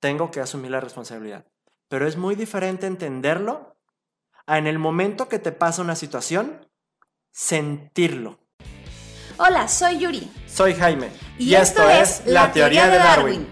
[0.00, 1.46] tengo que asumir la responsabilidad.
[1.88, 3.76] Pero es muy diferente entenderlo
[4.46, 6.66] a en el momento que te pasa una situación,
[7.32, 8.38] sentirlo.
[9.38, 10.30] Hola, soy Yuri.
[10.46, 11.10] Soy Jaime.
[11.38, 13.46] Y, esto, es La Teoría de Darwin.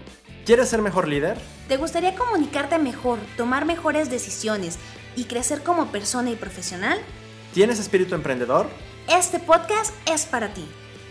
[0.45, 1.37] ¿Quieres ser mejor líder?
[1.67, 4.77] ¿Te gustaría comunicarte mejor, tomar mejores decisiones
[5.15, 6.99] y crecer como persona y profesional?
[7.53, 8.67] ¿Tienes espíritu emprendedor?
[9.07, 10.67] Este podcast es para ti.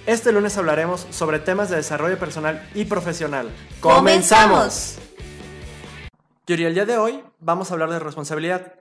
[0.07, 3.51] Este lunes hablaremos sobre temas de desarrollo personal y profesional.
[3.81, 4.99] ¡Comenzamos!
[6.49, 8.75] Yuri, el día de hoy vamos a hablar de responsabilidad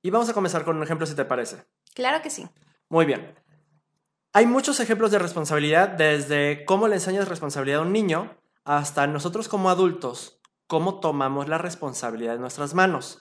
[0.00, 1.66] y vamos a comenzar con un ejemplo si te parece.
[1.94, 2.48] Claro que sí.
[2.88, 3.34] Muy bien.
[4.32, 9.48] Hay muchos ejemplos de responsabilidad desde cómo le enseñas responsabilidad a un niño hasta nosotros
[9.48, 13.20] como adultos, cómo tomamos la responsabilidad en nuestras manos.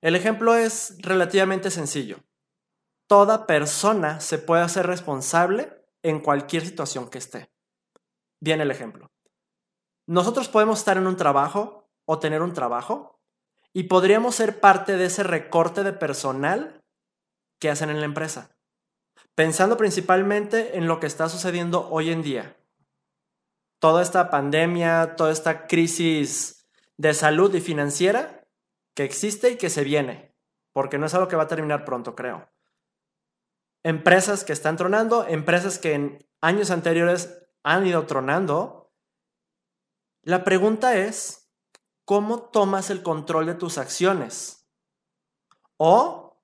[0.00, 2.18] El ejemplo es relativamente sencillo.
[3.06, 7.52] Toda persona se puede hacer responsable en cualquier situación que esté.
[8.40, 9.12] Bien el ejemplo.
[10.08, 13.15] Nosotros podemos estar en un trabajo o tener un trabajo
[13.76, 16.82] y podríamos ser parte de ese recorte de personal
[17.60, 18.56] que hacen en la empresa,
[19.34, 22.56] pensando principalmente en lo que está sucediendo hoy en día.
[23.78, 26.66] Toda esta pandemia, toda esta crisis
[26.96, 28.48] de salud y financiera
[28.94, 30.34] que existe y que se viene,
[30.72, 32.48] porque no es algo que va a terminar pronto, creo.
[33.82, 38.90] Empresas que están tronando, empresas que en años anteriores han ido tronando.
[40.22, 41.45] La pregunta es,
[42.06, 44.66] cómo tomas el control de tus acciones.
[45.76, 46.38] O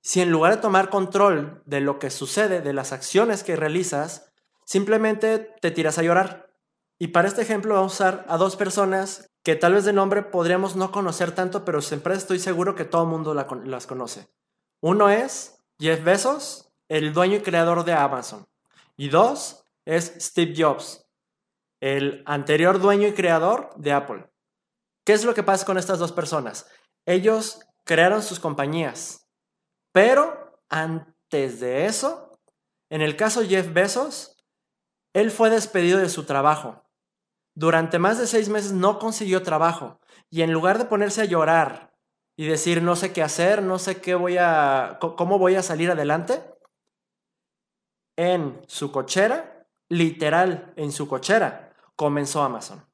[0.00, 4.32] si en lugar de tomar control de lo que sucede, de las acciones que realizas,
[4.64, 6.54] simplemente te tiras a llorar.
[6.98, 10.22] Y para este ejemplo vamos a usar a dos personas que tal vez de nombre
[10.22, 14.28] podríamos no conocer tanto, pero siempre estoy seguro que todo el mundo las conoce.
[14.80, 18.46] Uno es Jeff Bezos, el dueño y creador de Amazon.
[18.96, 21.06] Y dos es Steve Jobs,
[21.80, 24.29] el anterior dueño y creador de Apple.
[25.04, 26.66] ¿Qué es lo que pasa con estas dos personas?
[27.06, 29.26] Ellos crearon sus compañías,
[29.92, 32.38] pero antes de eso,
[32.90, 34.36] en el caso Jeff Bezos,
[35.14, 36.84] él fue despedido de su trabajo.
[37.54, 41.96] Durante más de seis meses no consiguió trabajo y en lugar de ponerse a llorar
[42.36, 45.90] y decir no sé qué hacer, no sé qué voy a, cómo voy a salir
[45.90, 46.42] adelante,
[48.16, 52.89] en su cochera, literal, en su cochera, comenzó Amazon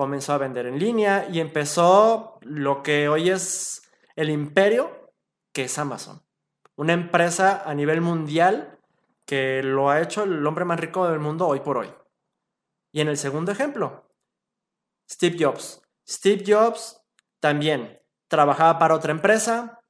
[0.00, 3.82] comenzó a vender en línea y empezó lo que hoy es
[4.16, 5.12] el imperio,
[5.52, 6.22] que es Amazon.
[6.74, 8.78] Una empresa a nivel mundial
[9.26, 11.92] que lo ha hecho el hombre más rico del mundo hoy por hoy.
[12.92, 14.10] Y en el segundo ejemplo,
[15.06, 15.82] Steve Jobs.
[16.08, 17.02] Steve Jobs
[17.38, 19.80] también trabajaba para otra empresa,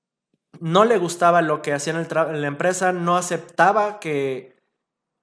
[0.58, 4.60] no le gustaba lo que hacía en, la empresa, no aceptaba que,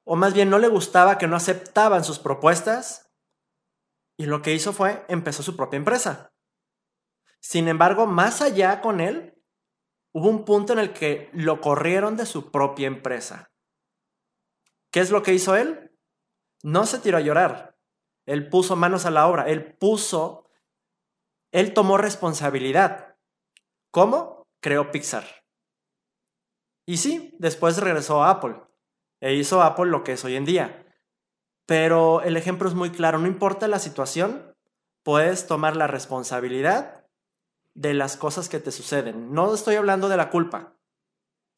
[0.06, 3.07] o más bien no le gustaba que no aceptaban sus propuestas
[4.18, 6.34] y lo que hizo fue, empezó su propia empresa.
[7.40, 9.42] Sin embargo, más allá con él,
[10.12, 13.52] hubo un punto en el que lo corrieron de su propia empresa.
[14.92, 15.96] ¿Qué es lo que hizo él?
[16.64, 17.78] No se tiró a llorar.
[18.26, 19.48] Él puso manos a la obra.
[19.48, 20.50] Él puso,
[21.52, 23.16] él tomó responsabilidad.
[23.92, 24.48] ¿Cómo?
[24.60, 25.26] Creó Pixar.
[26.88, 28.56] Y sí, después regresó a Apple.
[29.22, 30.87] E hizo Apple lo que es hoy en día.
[31.68, 34.56] Pero el ejemplo es muy claro, no importa la situación,
[35.04, 37.06] puedes tomar la responsabilidad
[37.76, 39.34] de las cosas que te suceden.
[39.34, 40.78] No estoy hablando de la culpa,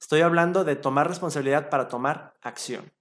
[0.02, 2.92] estoy hablando de tomar responsabilidad para tomar acción.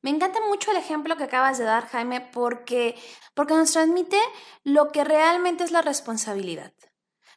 [0.00, 2.96] Me encanta mucho el ejemplo que acabas de dar, Jaime, porque,
[3.34, 4.18] porque nos transmite
[4.64, 6.72] lo que realmente es la responsabilidad.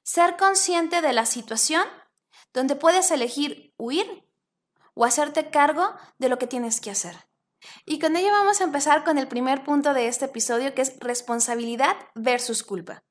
[0.03, 1.83] Ser consciente de la situación
[2.53, 4.25] donde puedes elegir huir
[4.93, 7.30] o hacerte cargo de lo que tienes que hacer.
[7.85, 10.99] Y con ello vamos a empezar con el primer punto de este episodio, que es
[10.99, 13.03] responsabilidad versus culpa.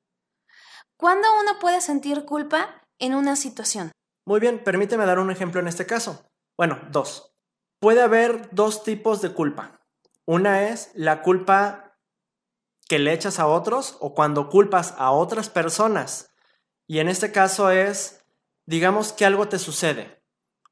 [0.97, 3.91] ¿Cuándo uno puede sentir culpa en una situación?
[4.25, 6.29] Muy bien, permíteme dar un ejemplo en este caso.
[6.57, 7.33] Bueno, dos.
[7.79, 9.81] Puede haber dos tipos de culpa.
[10.25, 11.97] Una es la culpa
[12.87, 16.33] que le echas a otros o cuando culpas a otras personas.
[16.87, 18.23] Y en este caso es,
[18.65, 20.21] digamos que algo te sucede,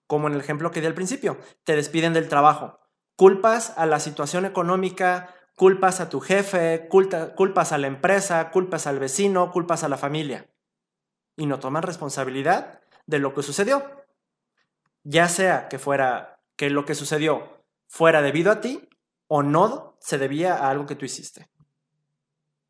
[0.06, 2.80] como en el ejemplo que di al principio, te despiden del trabajo
[3.20, 8.98] Culpas a la situación económica, culpas a tu jefe, culpas a la empresa, culpas al
[8.98, 10.50] vecino, culpas a la familia.
[11.36, 13.84] Y no toman responsabilidad de lo que sucedió.
[15.04, 18.88] Ya sea que fuera que lo que sucedió fuera debido a ti
[19.28, 21.50] o no se debía a algo que tú hiciste.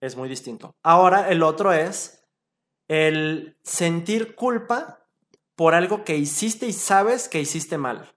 [0.01, 0.75] Es muy distinto.
[0.81, 2.25] Ahora el otro es
[2.87, 5.05] el sentir culpa
[5.55, 8.15] por algo que hiciste y sabes que hiciste mal.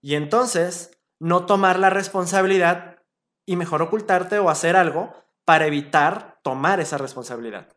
[0.00, 0.93] Y entonces
[1.24, 2.98] no tomar la responsabilidad
[3.46, 5.14] y mejor ocultarte o hacer algo
[5.46, 7.74] para evitar tomar esa responsabilidad.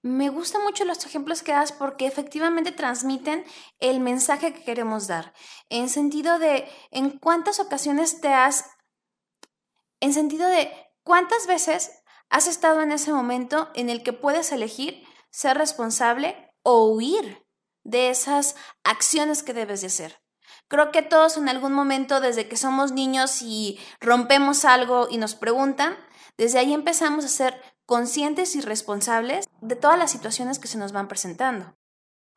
[0.00, 3.44] Me gustan mucho los ejemplos que das porque efectivamente transmiten
[3.80, 5.34] el mensaje que queremos dar.
[5.70, 8.64] En sentido de, ¿en cuántas ocasiones te has...
[9.98, 10.70] En sentido de,
[11.02, 11.90] ¿cuántas veces
[12.30, 17.44] has estado en ese momento en el que puedes elegir ser responsable o huir
[17.82, 18.54] de esas
[18.84, 20.17] acciones que debes de hacer?
[20.68, 25.34] Creo que todos en algún momento, desde que somos niños y rompemos algo y nos
[25.34, 25.96] preguntan,
[26.36, 30.92] desde ahí empezamos a ser conscientes y responsables de todas las situaciones que se nos
[30.92, 31.74] van presentando.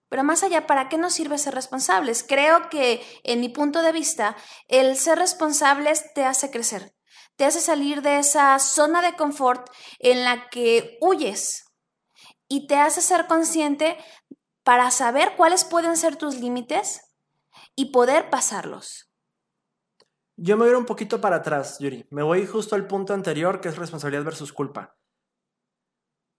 [0.10, 2.24] Pero más allá, ¿para qué nos sirve ser responsables?
[2.24, 4.36] Creo que, en mi punto de vista,
[4.68, 6.94] el ser responsables te hace crecer,
[7.36, 9.70] te hace salir de esa zona de confort
[10.00, 11.66] en la que huyes
[12.48, 13.98] y te hace ser consciente
[14.64, 17.11] para saber cuáles pueden ser tus límites
[17.76, 19.12] y poder pasarlos.
[20.38, 22.08] Yo me voy a ir un poquito para atrás, Yuri.
[22.10, 24.98] Me voy justo al punto anterior, que es responsabilidad versus culpa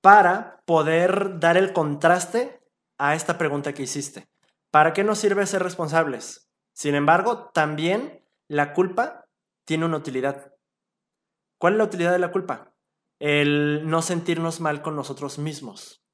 [0.02, 2.60] para poder dar el contraste
[2.98, 4.28] a esta pregunta que hiciste.
[4.70, 6.50] ¿Para qué nos sirve ser responsables?
[6.74, 9.28] Sin embargo, también la culpa
[9.64, 10.54] tiene una utilidad.
[11.58, 12.74] ¿Cuál es la utilidad de la culpa?
[13.20, 16.04] El no sentirnos mal con nosotros mismos.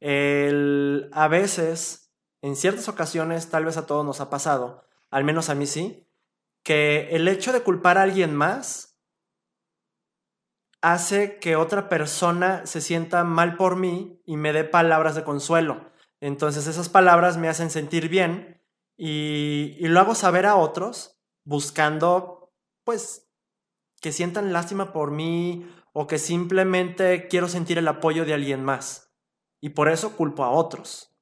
[0.00, 2.05] El a veces,
[2.46, 6.08] en ciertas ocasiones, tal vez a todos nos ha pasado, al menos a mí sí,
[6.62, 9.00] que el hecho de culpar a alguien más
[10.80, 15.90] hace que otra persona se sienta mal por mí y me dé palabras de consuelo.
[16.20, 18.62] Entonces esas palabras me hacen sentir bien
[18.96, 22.52] y, lo hago saber a otros buscando,
[22.84, 23.28] pues,
[24.00, 29.12] que sientan lástima por mí o que simplemente quiero sentir el apoyo de alguien más.
[29.60, 31.15] Y por eso culpo a otros.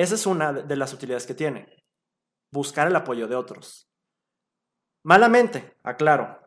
[0.00, 1.66] Esa es una de las utilidades que tiene.
[2.50, 3.86] Buscar el apoyo de otros.
[5.04, 6.40] Malamente, aclaro,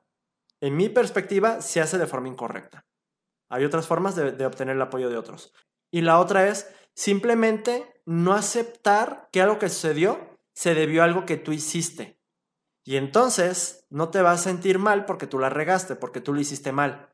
[0.59, 2.87] en mi perspectiva, se hace de forma incorrecta.
[3.49, 5.53] Hay otras formas de, obtener el apoyo de otros.
[5.91, 11.27] Y la otra es simplemente no aceptar que algo que sucedió se debió a algo
[11.27, 12.19] que tú hiciste.
[12.83, 16.41] Y entonces no te vas a sentir mal porque tú la regaste, porque tú lo
[16.41, 17.13] hiciste mal.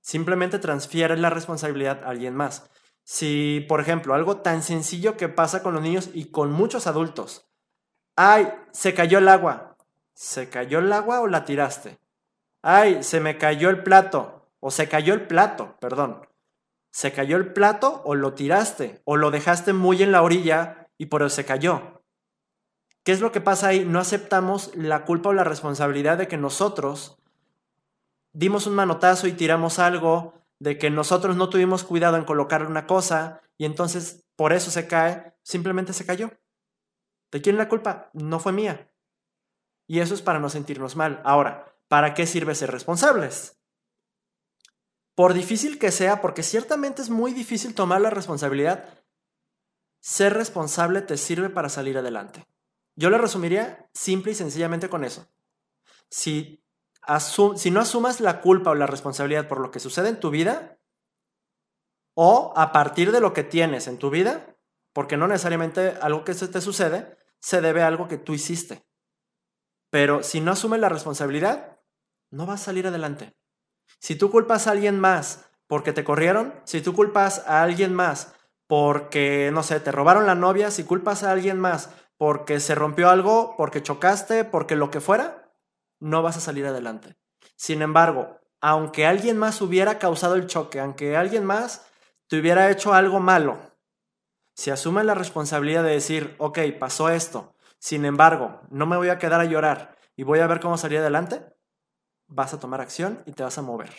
[0.00, 2.70] Simplemente transfieres la responsabilidad a alguien más.
[3.10, 7.48] Si, por ejemplo, algo tan sencillo que pasa con los niños y con muchos adultos.
[8.16, 9.78] Ay, se cayó el agua.
[10.12, 11.98] ¿Se cayó el agua o la tiraste?
[12.60, 16.28] ay, se me cayó el plato, o se cayó el plato, perdón.
[16.90, 21.06] ¿Se cayó el plato o lo tiraste o lo dejaste muy en la orilla y
[21.06, 22.02] por eso se cayó?
[23.04, 23.86] ¿Qué es lo que pasa ahí?
[23.86, 27.16] No aceptamos la culpa o la responsabilidad de que nosotros
[28.34, 32.86] dimos un manotazo y tiramos algo, de que nosotros no tuvimos cuidado en colocar una
[32.86, 36.30] cosa y entonces por eso se cae, simplemente se cayó.
[37.30, 38.10] ¿De quién la culpa?
[38.12, 38.90] No fue mía.
[39.86, 41.20] Y eso es para no sentirnos mal.
[41.24, 43.58] Ahora, ¿para qué sirve ser responsables?
[45.14, 48.88] Por difícil que sea, porque ciertamente es muy difícil tomar la responsabilidad,
[50.00, 52.46] ser responsable te sirve para salir adelante.
[52.94, 55.28] Yo lo resumiría simple y sencillamente con eso.
[56.08, 56.64] Si,
[57.56, 60.78] si no asumas la culpa o la responsabilidad por lo que sucede en tu vida,
[62.14, 64.56] o a partir de lo que tienes en tu vida,
[64.92, 68.84] porque no necesariamente algo que te sucede se debe a algo que tú hiciste.
[69.90, 71.78] Pero si no asumes la responsabilidad,
[72.30, 73.36] no vas a salir adelante.
[74.00, 78.34] Si tú culpas a alguien más porque te corrieron, si tú culpas a alguien más
[78.66, 83.08] porque, no sé, te robaron la novia, si culpas a alguien más porque se rompió
[83.08, 85.47] algo, porque chocaste, porque lo que fuera,
[86.00, 87.16] no vas a salir adelante.
[87.56, 91.86] Sin embargo, aunque alguien más hubiera causado el choque, aunque alguien más
[92.26, 93.58] te hubiera hecho algo malo,
[94.54, 99.18] si asumes la responsabilidad de decir, ok, pasó esto, sin embargo, no me voy a
[99.18, 101.44] quedar a llorar y voy a ver cómo salir adelante,
[102.26, 103.94] vas a tomar acción y te vas a mover.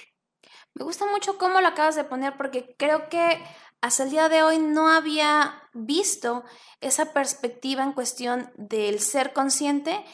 [0.73, 3.41] Me gusta mucho cómo lo acabas de poner porque creo que
[3.81, 6.43] hasta el día de hoy no había visto
[6.81, 10.05] esa perspectiva en cuestión del ser consciente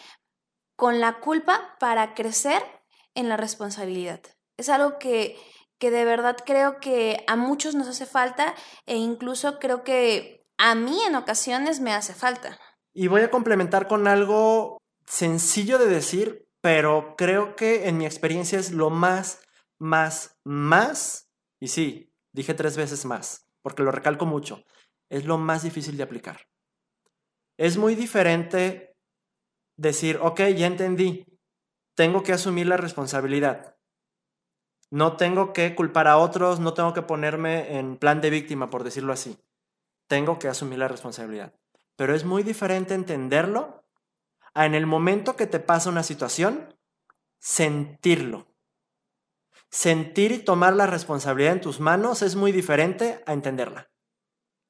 [0.76, 2.62] con la culpa para crecer
[3.14, 4.22] en la responsabilidad.
[4.58, 5.38] Es algo que,
[5.80, 8.56] que de verdad creo que a muchos nos hace falta
[8.86, 12.60] e incluso creo que a mí en ocasiones me hace falta.
[12.94, 18.58] Y voy a complementar con algo sencillo de decir, pero creo que en mi experiencia
[18.58, 19.42] es lo más,
[19.78, 21.30] más, más,
[21.60, 24.64] y sí, dije tres veces más, porque lo recalco mucho,
[25.10, 26.48] es lo más difícil de aplicar.
[27.58, 28.95] Es muy diferente
[29.78, 31.26] decir, ok, ya entendí,
[31.96, 33.76] tengo que asumir la responsabilidad.
[34.92, 38.84] No tengo que culpar a otros, no tengo que ponerme en plan de víctima, por
[38.84, 39.38] decirlo así.
[40.08, 41.54] Tengo que asumir la responsabilidad.
[41.96, 43.84] Pero es muy diferente entenderlo
[44.54, 46.74] en el momento que te pasa una situación,
[47.40, 48.48] sentirlo.
[49.70, 53.90] Sentir y tomar la responsabilidad en tus manos es muy diferente a entenderla.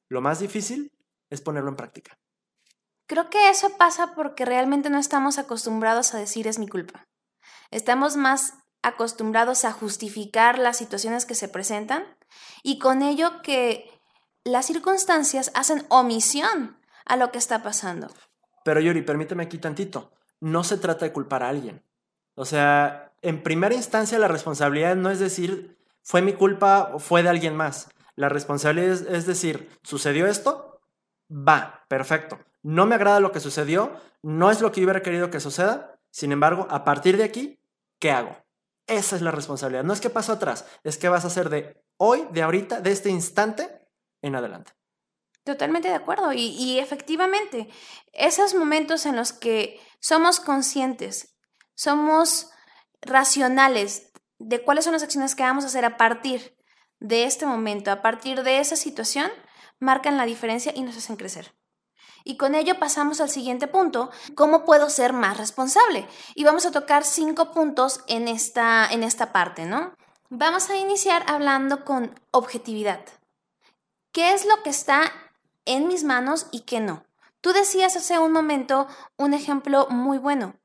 [0.10, 0.92] Lo más difícil
[1.30, 2.18] es ponerlo en práctica.
[3.08, 7.06] Creo que eso pasa porque realmente no estamos acostumbrados a decir es mi culpa.
[7.72, 12.04] Estamos más acostumbrados a justificar las situaciones que se presentan
[12.64, 13.90] y con ello que
[14.44, 18.08] las circunstancias hacen omisión a lo que está pasando.
[18.64, 20.12] Pero Yuri, permíteme aquí tantito.
[20.40, 21.84] No se trata de culpar a alguien.
[22.36, 27.24] O sea, en primera instancia la responsabilidad no es decir fue mi culpa o fue
[27.24, 27.90] de alguien más.
[28.16, 30.80] La responsabilidad es, es decir, ¿sucedió esto?
[31.30, 32.40] Va, perfecto.
[32.66, 36.00] No me agrada lo que sucedió, no es lo que yo hubiera querido que suceda.
[36.10, 37.60] Sin embargo, a partir de aquí,
[38.00, 38.36] ¿qué hago?
[38.88, 39.84] Esa es la responsabilidad.
[39.84, 42.92] No es que pasó atrás, es que vas a hacer de hoy, de ahorita, de
[42.92, 43.70] este instante
[44.24, 44.72] en adelante.
[45.44, 46.34] Totalmente de acuerdo.
[46.34, 47.70] Y, y, efectivamente,
[48.14, 51.38] esos momentos en los que somos conscientes,
[51.76, 52.50] somos
[53.00, 56.58] racionales de cuáles son las acciones que vamos a hacer a partir
[57.00, 59.30] de este momento, a partir de esa situación,
[59.78, 61.54] marcan la diferencia y nos hacen crecer.
[62.28, 66.08] Y con ello pasamos al siguiente punto, ¿cómo puedo ser más responsable?
[66.34, 69.94] Y vamos a tocar cinco puntos en esta, en esta parte, ¿no?
[70.32, 73.00] Vamos a iniciar hablando con objetividad.
[74.12, 75.14] ¿Qué es lo que está
[75.66, 77.06] en mis manos y qué no?
[77.42, 80.56] Tú decías hace un momento un ejemplo muy bueno.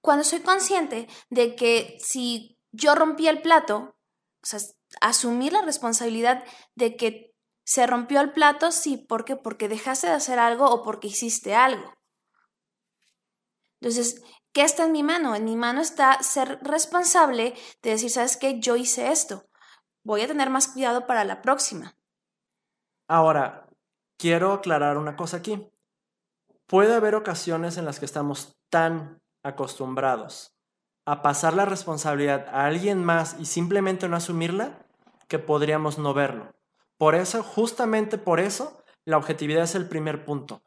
[0.00, 3.96] Cuando soy consciente de que si yo rompí el plato,
[4.42, 4.60] o sea,
[5.02, 6.42] asumir la responsabilidad
[6.74, 7.29] de que
[7.70, 8.72] ¿Se rompió el plato?
[8.72, 9.36] Sí, ¿por qué?
[9.36, 11.94] Porque dejaste de hacer algo o porque hiciste algo.
[13.80, 15.36] Entonces, ¿qué está en mi mano?
[15.36, 18.58] En mi mano está ser responsable de decir, ¿sabes qué?
[18.58, 19.44] Yo hice esto.
[20.02, 21.94] Voy a tener más cuidado para la próxima.
[23.06, 23.68] Ahora,
[24.18, 25.70] quiero aclarar una cosa aquí.
[26.66, 30.56] Puede haber ocasiones en las que estamos tan acostumbrados
[31.06, 34.84] a pasar la responsabilidad a alguien más y simplemente no asumirla
[35.28, 36.59] que podríamos no verlo.
[37.00, 40.60] Por eso, justamente por eso, la objetividad es el primer punto.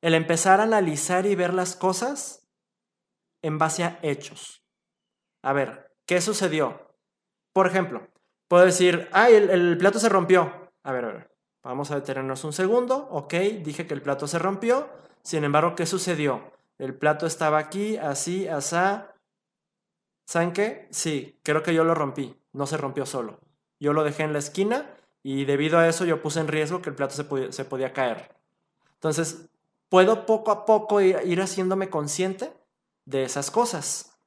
[0.00, 2.48] El empezar a analizar y ver las cosas
[3.42, 4.64] en base a hechos.
[5.40, 6.88] A ver, ¿qué sucedió?
[7.52, 8.08] Por ejemplo,
[8.48, 10.72] puedo decir, ay, el, plato se rompió.
[10.82, 11.30] A ver, a ver,
[11.62, 13.06] vamos a detenernos un segundo.
[13.12, 14.88] Ok, dije que el plato se rompió.
[15.22, 16.42] Sin embargo, ¿qué sucedió?
[16.76, 19.14] El plato estaba aquí, así, asá.
[20.26, 20.88] ¿Saben qué?
[20.90, 22.36] Sí, creo que yo lo rompí.
[22.52, 23.38] No se rompió solo.
[23.78, 26.90] Yo lo dejé en la esquina y debido a eso yo puse en riesgo que
[26.90, 28.34] el plato se podía, se podía caer.
[28.94, 29.48] Entonces,
[29.88, 32.52] puedo poco a poco ir haciéndome consciente
[33.04, 34.18] de esas cosas.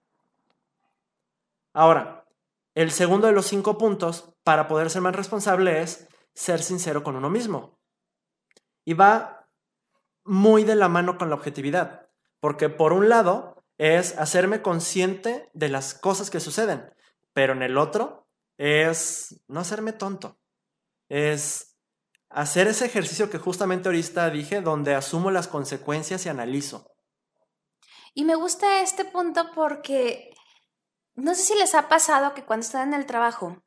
[1.73, 2.25] Ahora,
[2.73, 7.15] el segundo de los cinco puntos para poder ser más responsable es ser sincero con
[7.15, 7.77] uno mismo.
[8.85, 9.47] Y va
[10.23, 12.07] muy de la mano con la objetividad,
[12.39, 16.93] porque por un lado es hacerme consciente de las cosas que suceden,
[17.33, 20.37] pero en el otro es no hacerme tonto
[21.09, 21.77] es
[22.29, 26.91] hacer ese ejercicio que justamente ahorita dije, donde asumo las consecuencias y analizo.
[28.13, 30.33] Y me gusta este punto porque
[31.15, 33.63] no sé si les ha pasado que cuando están en el trabajo,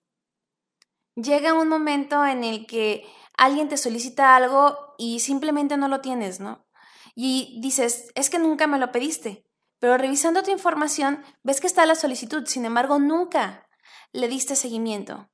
[1.14, 6.40] llega un momento en el que alguien te solicita algo y simplemente no lo tienes,
[6.40, 6.66] ¿no?
[7.14, 9.47] Y dices, es que nunca me lo pediste,
[9.78, 13.68] pero revisando tu información ves que está la solicitud, sin embargo nunca
[14.12, 15.30] le diste seguimiento.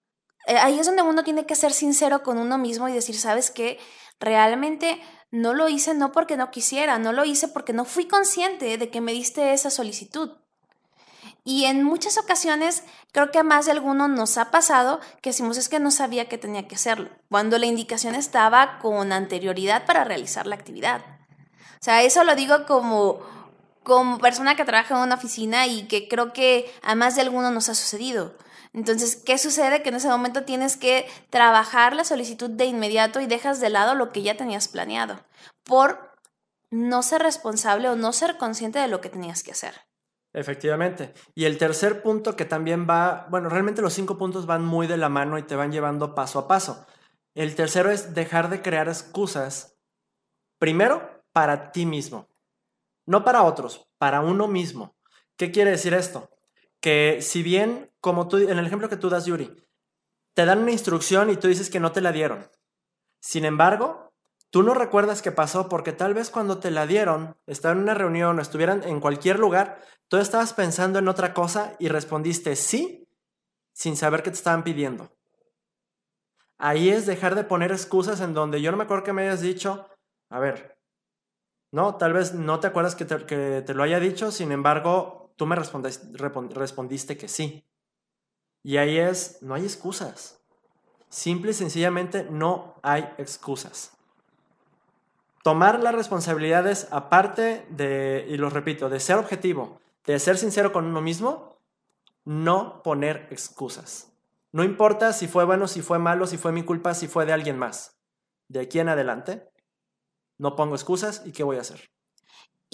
[0.47, 3.51] Eh, ahí es donde uno tiene que ser sincero con uno mismo y decir, ¿sabes
[3.51, 3.79] qué?
[4.21, 8.79] Realmente no lo hice no porque no quisiera, no lo hice porque no fui consciente
[8.79, 10.31] de que me diste esa solicitud.
[11.43, 15.59] Y en muchas ocasiones creo que a más de alguno nos ha pasado que decimos
[15.59, 20.05] es que no sabía que tenía que hacerlo, cuando la indicación estaba con anterioridad para
[20.05, 21.05] realizar la actividad.
[21.81, 23.21] O sea, eso lo digo como,
[23.83, 27.51] como persona que trabaja en una oficina y que creo que a más de alguno
[27.51, 28.37] nos ha sucedido.
[28.75, 29.83] Entonces, ¿qué sucede?
[29.83, 33.95] Que en ese momento tienes que trabajar la solicitud de inmediato y dejas de lado
[33.95, 35.21] lo que ya tenías planeado
[35.63, 36.13] por
[36.71, 39.75] no ser responsable o no ser consciente de lo que tenías que hacer.
[40.33, 41.15] Efectivamente.
[41.37, 44.97] Y el tercer punto que también va, bueno, realmente los cinco puntos van muy de
[44.97, 46.85] la mano y te van llevando paso a paso.
[47.35, 49.77] El tercero es dejar de crear excusas,
[50.59, 52.29] primero, para ti mismo,
[53.07, 54.97] no para otros, para uno mismo.
[55.37, 56.29] ¿Qué quiere decir esto?
[56.85, 59.57] Que si bien, como tú, en el ejemplo que tú das, Yuri,
[60.35, 62.47] te dan una instrucción y tú dices que no te la dieron.
[63.21, 64.13] Sin embargo,
[64.51, 67.95] tú no recuerdas qué pasó porque tal vez cuando te la dieron, estaban en una
[67.95, 73.09] reunión o estuvieran en cualquier lugar, tú estabas pensando en otra cosa y respondiste sí
[73.73, 75.11] sin saber qué te estaban pidiendo.
[76.59, 79.41] Ahí es dejar de poner excusas en donde yo no me acuerdo que me hayas
[79.41, 79.89] dicho,
[80.29, 80.79] a ver,
[81.73, 85.24] no, tal vez no te acuerdas que te, que te lo haya dicho, sin embargo,
[85.37, 87.65] tú me respondiste, que sí.
[88.63, 90.41] Y ahí es, no hay excusas.
[91.09, 93.93] Simple y sencillamente no hay excusas.
[95.43, 100.87] Tomar las responsabilidades aparte de, y lo repito, de ser objetivo, de ser sincero con
[100.87, 101.59] uno mismo,
[102.25, 104.11] no poner excusas.
[104.53, 107.33] No importa si fue bueno, si fue malo, si fue mi culpa, si fue de
[107.33, 107.99] alguien más.
[108.49, 109.51] De aquí en adelante,
[110.39, 111.94] no pongo excusas y qué voy a hacer.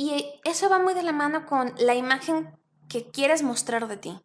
[0.02, 4.18] Y eso va muy de la mano con la imagen que quieres mostrar de ti.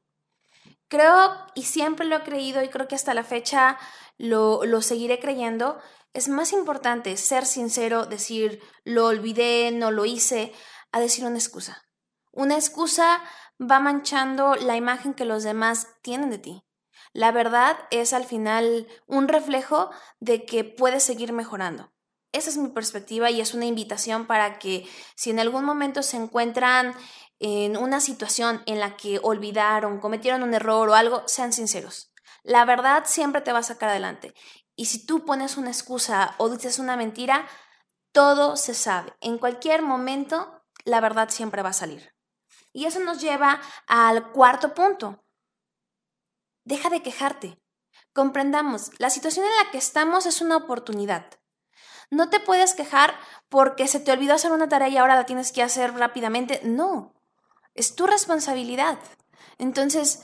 [0.87, 3.77] Creo, y siempre lo he creído, y creo que hasta la fecha
[4.17, 5.77] lo, seguiré creyendo,
[6.13, 10.53] es más importante ser sincero, decir lo olvidé, no lo hice,
[10.93, 11.83] a decir una excusa.
[12.31, 13.21] Una excusa
[13.59, 16.63] va manchando la imagen que los demás tienen de ti.
[17.11, 19.89] La verdad es al final un reflejo
[20.21, 21.91] de que puedes seguir mejorando.
[22.35, 26.17] Esa es mi perspectiva y es una invitación para que si en algún momento se
[26.17, 26.93] encuentran
[27.39, 32.11] en una situación en la que olvidaron, cometieron un error o algo, sean sinceros.
[32.43, 34.33] La verdad siempre te va a sacar adelante.
[34.75, 37.47] Y si tú pones una excusa o dices una mentira,
[38.11, 39.13] todo se sabe.
[39.21, 42.13] En cualquier momento, la verdad siempre va a salir.
[42.73, 45.23] Y eso nos lleva al cuarto punto.
[46.65, 47.61] Deja de quejarte.
[48.11, 51.29] Comprendamos, la situación en la que estamos es una oportunidad.
[52.11, 53.15] No te puedes quejar
[53.49, 56.61] porque se te olvidó hacer una tarea y ahora la tienes que hacer rápidamente.
[56.63, 57.13] No,
[57.73, 58.97] es tu responsabilidad.
[59.57, 60.23] Entonces,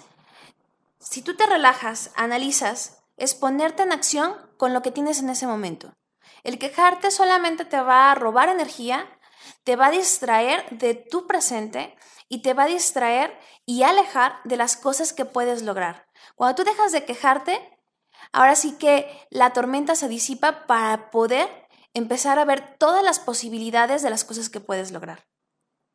[1.00, 5.48] si tú te relajas, analizas, es ponerte en acción con lo que tienes en ese
[5.48, 5.94] momento.
[6.44, 9.08] El quejarte solamente te va a robar energía,
[9.64, 11.96] te va a distraer de tu presente
[12.30, 16.08] y te va a distraer y alejar de las cosas que puedes lograr.
[16.36, 17.60] Cuando tú dejas de quejarte,
[18.32, 21.61] ahora sí que la tormenta se disipa para poder
[21.93, 25.27] empezar a ver todas las posibilidades de las cosas que puedes lograr.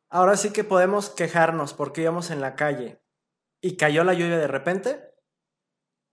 [0.09, 3.01] Ahora sí que podemos quejarnos porque íbamos en la calle
[3.61, 5.13] y cayó la lluvia de repente.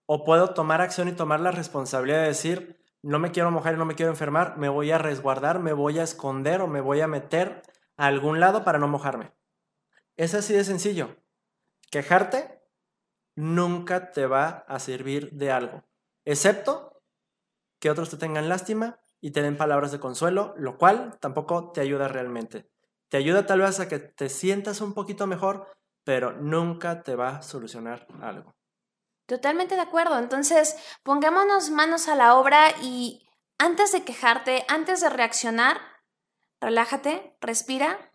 [0.06, 3.78] O puedo tomar acción y tomar la responsabilidad de decir, no me quiero mojar y
[3.78, 7.00] no me quiero enfermar, me voy a resguardar, me voy a esconder o me voy
[7.00, 7.62] a meter
[7.96, 9.32] a algún lado para no mojarme.
[10.16, 11.16] Es así de sencillo.
[11.90, 12.62] Quejarte
[13.36, 15.84] nunca te va a servir de algo,
[16.24, 17.02] excepto
[17.78, 21.80] que otros te tengan lástima y te den palabras de consuelo, lo cual tampoco te
[21.80, 22.70] ayuda realmente.
[23.08, 25.66] Te ayuda tal vez a que te sientas un poquito mejor,
[26.04, 28.54] pero nunca te va a solucionar algo.
[29.26, 30.18] Totalmente de acuerdo.
[30.18, 35.78] Entonces, pongámonos manos a la obra y antes de quejarte, antes de reaccionar,
[36.60, 38.12] relájate, respira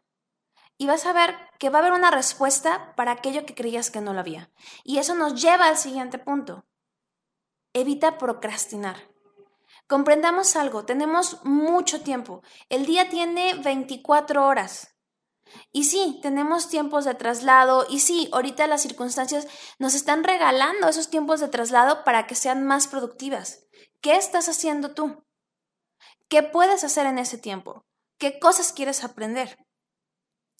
[0.77, 4.01] y vas a ver que va a haber una respuesta para aquello que creías que
[4.01, 4.51] no lo había.
[4.83, 6.67] Y eso nos lleva al siguiente punto.
[7.73, 9.09] Evita procrastinar.
[9.89, 12.43] Comprendamos algo, tenemos mucho tiempo.
[12.69, 14.95] El día tiene 24 horas.
[15.71, 19.47] Y sí, tenemos tiempos de traslado y sí, ahorita las circunstancias
[19.79, 23.65] nos están regalando esos tiempos de traslado para que sean más productivas.
[23.99, 25.25] ¿Qué estás haciendo tú?
[26.27, 27.83] ¿Qué puedes hacer en ese tiempo?
[28.19, 29.57] ¿Qué cosas quieres aprender?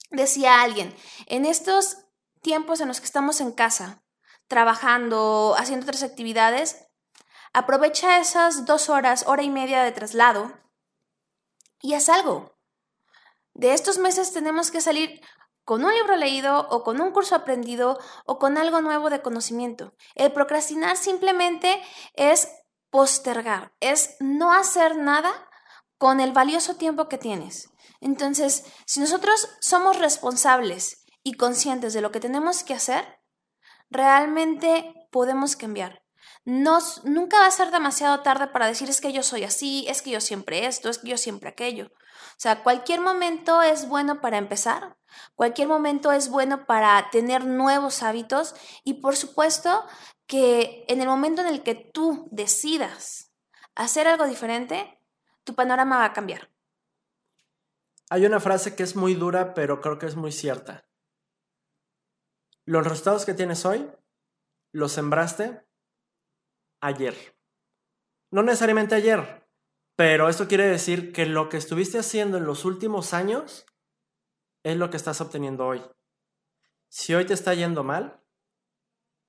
[0.10, 0.96] Decía alguien,
[1.28, 2.00] en estos
[2.42, 4.04] tiempos en los que estamos en casa,
[4.48, 6.89] trabajando, haciendo otras actividades,
[7.54, 10.54] Aprovecha esas dos horas, hora y media de traslado
[11.82, 12.56] y haz algo.
[13.54, 15.22] De estos meses tenemos que salir
[15.66, 19.94] con un libro leído o con un curso aprendido o con algo nuevo de conocimiento.
[20.16, 21.82] El procrastinar simplemente
[22.14, 22.50] es
[22.92, 25.32] postergar, es no hacer nada
[25.98, 27.70] con el valioso tiempo que tienes.
[28.00, 33.20] Entonces, si nosotros somos responsables y conscientes de lo que tenemos que hacer,
[33.90, 36.04] realmente podemos cambiar
[36.46, 40.12] nunca va a ser demasiado tarde para decir es que yo soy así, es que
[40.12, 41.88] yo siempre esto, es que yo siempre aquello.
[41.88, 44.98] O sea, cualquier momento es bueno para empezar,
[45.36, 49.86] cualquier momento es bueno para tener nuevos hábitos y por supuesto
[50.26, 53.32] que en el momento en el que tú decidas
[53.76, 55.02] hacer algo diferente,
[55.44, 56.52] tu panorama va a cambiar.
[58.10, 60.88] Hay una frase que es muy dura, pero creo que es muy cierta.
[62.66, 63.90] Los resultados que tienes hoy
[64.72, 65.69] los sembraste
[66.82, 67.36] ayer.
[68.32, 69.48] No necesariamente ayer,
[69.96, 73.66] pero esto quiere decir que lo que estuviste haciendo en los últimos años
[74.64, 75.82] es lo que estás obteniendo hoy.
[76.90, 78.24] Si hoy te está yendo mal,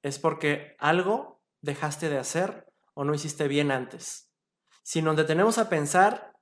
[0.03, 4.31] es porque algo dejaste de hacer o no hiciste bien antes.
[4.83, 6.35] Si nos detenemos a pensar,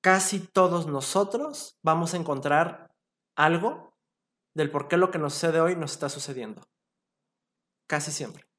[0.00, 2.94] casi todos nosotros vamos a encontrar
[3.36, 3.96] algo
[4.54, 6.62] del por qué lo que nos sucede hoy nos está sucediendo.
[7.86, 8.49] Casi siempre.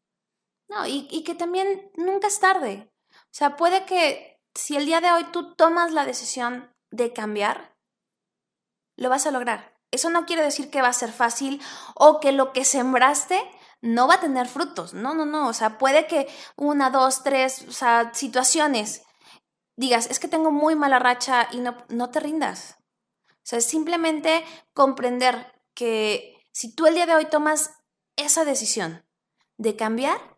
[0.72, 2.90] No, y, que también nunca es tarde.
[3.12, 7.76] O sea, puede que si el día de hoy tú tomas la decisión de cambiar,
[8.96, 9.78] lo vas a lograr.
[9.92, 11.62] Eso no quiere decir que va a ser fácil
[11.96, 13.44] o que lo que sembraste
[13.82, 14.94] no va a tener frutos.
[14.94, 15.50] No, no, no.
[15.50, 19.04] O sea, puede que una, dos, tres, o sea, situaciones
[19.76, 22.78] digas, es que tengo muy mala racha y no, no te rindas.
[23.28, 27.72] O sea, es simplemente comprender que si tú el día de hoy tomas
[28.16, 29.06] esa decisión
[29.58, 30.31] de cambiar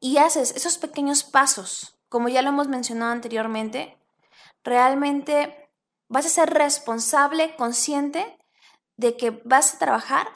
[0.00, 3.96] y haces esos pequeños pasos, como ya lo hemos mencionado anteriormente,
[4.64, 5.70] realmente
[6.08, 8.38] vas a ser responsable, consciente
[8.96, 10.26] de que vas a trabajar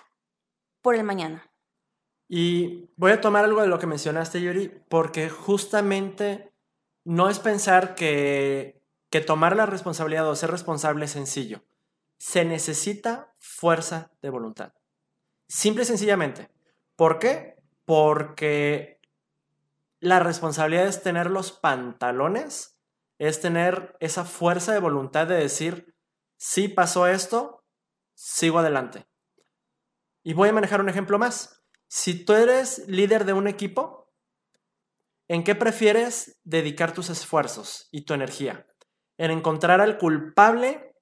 [0.80, 1.50] por el mañana.
[2.28, 6.52] Y voy a tomar algo de lo que mencionaste, Yuri, porque justamente
[7.04, 11.62] no es pensar que, que tomar la responsabilidad o ser responsable es sencillo.
[12.18, 14.72] Se necesita fuerza de voluntad.
[15.48, 16.50] Simple y sencillamente.
[16.96, 17.56] ¿Por qué?
[17.84, 18.93] Porque
[20.04, 22.78] la responsabilidad es tener los pantalones,
[23.18, 25.96] es tener esa fuerza de voluntad de decir,
[26.36, 27.64] sí pasó esto,
[28.12, 29.06] sigo adelante.
[30.22, 31.64] Y voy a manejar un ejemplo más.
[31.88, 34.12] Si tú eres líder de un equipo,
[35.26, 38.66] ¿en qué prefieres dedicar tus esfuerzos y tu energía?
[39.16, 40.94] ¿En encontrar al culpable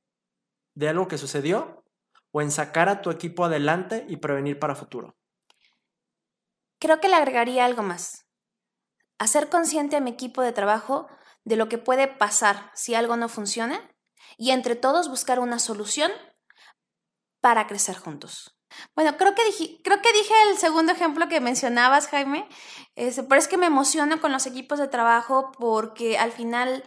[0.77, 1.85] de algo que sucedió
[2.31, 5.17] o en sacar a tu equipo adelante y prevenir para futuro?
[6.79, 8.29] Creo que le agregaría algo más.
[9.23, 11.07] Hacer consciente a mi equipo de trabajo
[11.45, 13.81] de lo que puede pasar si algo no funciona
[14.37, 16.11] y entre todos buscar una solución
[17.41, 18.59] para crecer juntos.
[18.97, 22.49] Bueno, creo que dije, creo que dije el segundo ejemplo que mencionabas, Jaime,
[22.97, 26.83] pero es que me emociono con los equipos de trabajo porque al final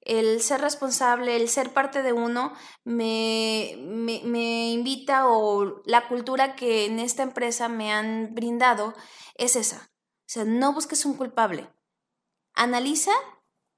[0.00, 6.86] el ser responsable, el ser parte de uno, me, me, invita o la cultura que
[6.86, 8.94] en esta empresa me han brindado
[9.34, 9.90] es esa.
[10.24, 11.68] O sea, no busques un culpable.
[12.54, 13.12] Analiza,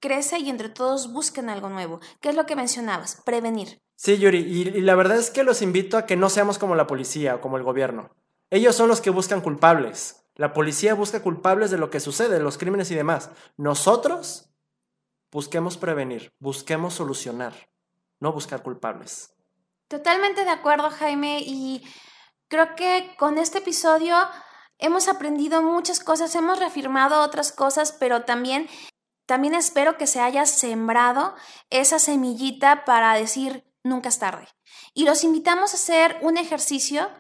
[0.01, 2.01] crece y entre todos busquen algo nuevo.
[2.21, 3.21] ¿Qué es lo que mencionabas?
[3.25, 3.83] Prevenir.
[3.97, 6.87] Sí, Yuri, y, la verdad es que los invito a que no seamos como la
[6.87, 8.11] policía o como el gobierno.
[8.51, 10.25] Ellos son los que buscan culpables.
[10.35, 13.31] La policía busca culpables de lo que sucede, los crímenes y demás.
[13.57, 14.51] Nosotros
[15.33, 17.55] busquemos prevenir, busquemos solucionar,
[18.21, 19.35] no buscar culpables.
[19.89, 21.83] Totalmente de acuerdo, Jaime, y
[22.49, 24.17] creo que con este episodio
[24.79, 28.69] hemos aprendido muchas cosas, hemos reafirmado otras cosas, pero también
[29.27, 31.35] también espero que se haya sembrado
[31.69, 34.47] esa semillita para decir, nunca es tarde.
[34.95, 37.11] Y los invitamos a hacer un ejercicio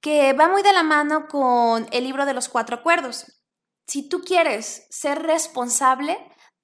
[0.00, 3.42] que va muy de la mano con el libro de los cuatro acuerdos.
[3.88, 6.18] Si tú quieres ser responsable,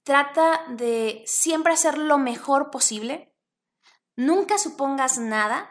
[0.04, 3.36] trata de siempre hacer lo mejor posible.
[4.16, 5.68] Nunca supongas nada.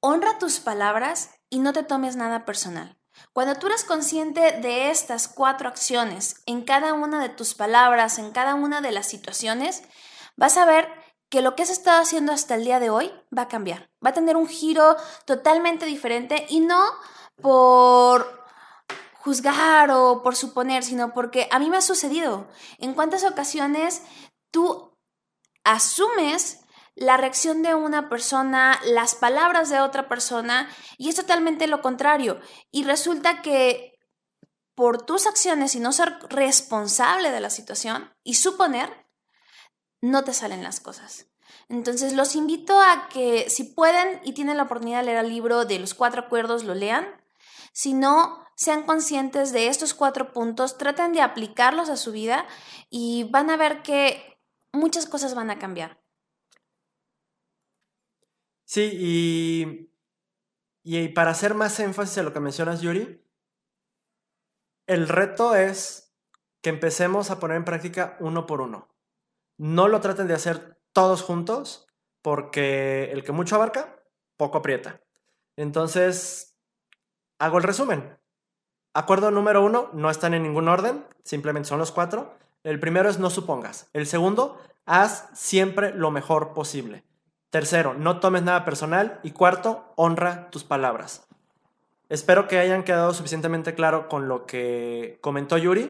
[0.00, 2.99] Honra tus palabras y no te tomes nada personal.
[3.32, 8.32] Cuando tú eres consciente de estas cuatro acciones en cada una de tus palabras, en
[8.32, 9.82] cada una de las situaciones,
[10.36, 10.88] vas a ver
[11.28, 14.10] que lo que has estado haciendo hasta el día de hoy va a cambiar, va
[14.10, 16.82] a tener un giro totalmente diferente y no
[17.40, 18.40] por
[19.20, 22.48] juzgar o por suponer, sino porque a mí me ha sucedido.
[22.78, 24.02] ¿En cuántas ocasiones
[24.50, 24.96] tú
[25.62, 26.60] asumes
[26.94, 32.40] la reacción de una persona, las palabras de otra persona y es totalmente lo contrario?
[32.70, 33.98] Y resulta que
[34.74, 39.06] por tus acciones y no ser responsable de la situación y suponer,
[40.00, 41.26] no te salen las cosas.
[41.68, 45.64] Entonces los invito a que si pueden y tienen la oportunidad de leer el libro
[45.66, 47.06] de los cuatro acuerdos, lo lean.
[47.72, 52.46] Si no, sean conscientes de estos cuatro puntos, traten de aplicarlos a su vida
[52.88, 54.38] y van a ver que
[54.72, 55.99] muchas cosas van a cambiar.
[58.70, 59.92] Sí, y,
[60.84, 63.20] y para hacer más énfasis en lo que mencionas, Yuri,
[64.86, 66.14] el reto es
[66.62, 68.86] que empecemos a poner en práctica uno por uno.
[69.58, 71.88] No lo traten de hacer todos juntos
[72.22, 74.04] porque el que mucho abarca,
[74.36, 75.00] poco aprieta.
[75.56, 76.56] Entonces,
[77.40, 78.20] hago el resumen.
[78.94, 82.38] Acuerdo número uno, no están en ningún orden, simplemente son los cuatro.
[82.62, 83.90] El primero es no supongas.
[83.94, 87.09] El segundo, haz siempre lo mejor posible.
[87.50, 89.18] Tercero, no tomes nada personal.
[89.22, 91.26] Y cuarto, honra tus palabras.
[92.08, 95.88] Espero que hayan quedado suficientemente claro con lo que comentó Yuri.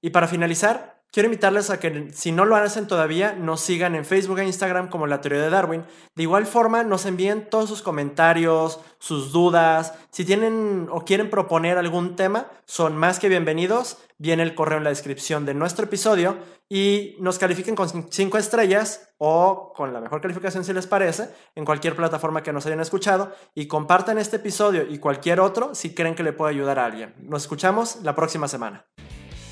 [0.00, 4.04] Y para finalizar, Quiero invitarles a que si no lo hacen todavía, nos sigan en
[4.04, 5.84] Facebook e Instagram como La Teoría de Darwin.
[6.14, 9.92] De igual forma, nos envíen todos sus comentarios, sus dudas.
[10.12, 13.98] Si tienen o quieren proponer algún tema, son más que bienvenidos.
[14.18, 16.36] Viene el correo en la descripción de nuestro episodio
[16.68, 21.64] y nos califiquen con cinco estrellas o con la mejor calificación si les parece en
[21.64, 26.14] cualquier plataforma que nos hayan escuchado y compartan este episodio y cualquier otro si creen
[26.14, 27.16] que le puede ayudar a alguien.
[27.18, 28.86] Nos escuchamos la próxima semana.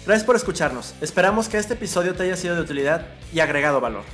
[0.07, 0.95] Gracias por escucharnos.
[1.01, 4.05] Esperamos que este episodio te haya sido de utilidad y agregado valor.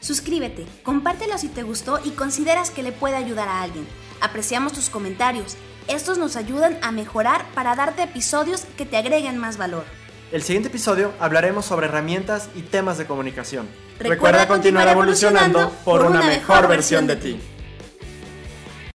[0.00, 3.86] Suscríbete, compártelo si te gustó y consideras que le puede ayudar a alguien.
[4.20, 5.56] Apreciamos tus comentarios.
[5.88, 9.84] Estos nos ayudan a mejorar para darte episodios que te agreguen más valor.
[10.30, 13.66] El siguiente episodio hablaremos sobre herramientas y temas de comunicación.
[13.98, 17.40] Recuerda, continuar, evolucionando, evolucionando por una mejor versión de ti.